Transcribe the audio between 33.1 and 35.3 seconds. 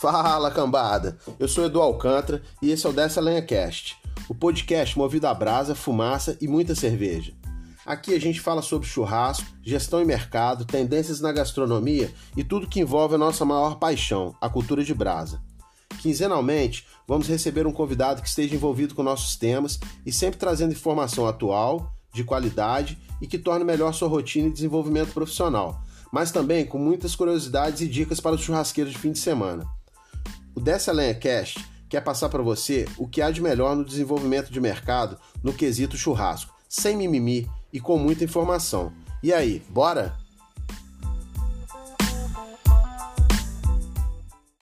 há de melhor no desenvolvimento de mercado